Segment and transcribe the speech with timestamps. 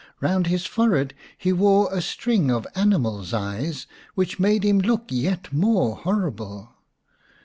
[0.19, 3.85] Kound his forehead he wore a string of animals' eyes,
[4.15, 6.71] which made him look yet more horrible.